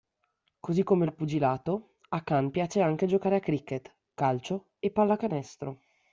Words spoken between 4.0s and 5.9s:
calcio e pallacanestro.